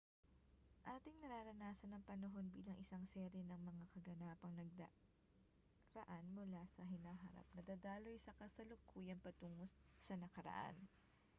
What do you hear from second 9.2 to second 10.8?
patungo sa nakaraan